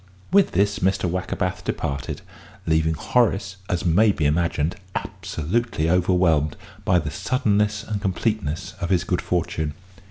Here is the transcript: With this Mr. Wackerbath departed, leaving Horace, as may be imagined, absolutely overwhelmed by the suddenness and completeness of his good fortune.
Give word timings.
With 0.31 0.53
this 0.53 0.79
Mr. 0.79 1.07
Wackerbath 1.07 1.63
departed, 1.63 2.21
leaving 2.65 2.95
Horace, 2.95 3.57
as 3.69 3.85
may 3.85 4.11
be 4.11 4.25
imagined, 4.25 4.75
absolutely 4.95 5.91
overwhelmed 5.91 6.57
by 6.83 6.97
the 6.97 7.11
suddenness 7.11 7.83
and 7.83 8.01
completeness 8.01 8.73
of 8.81 8.89
his 8.89 9.03
good 9.03 9.21
fortune. 9.21 9.75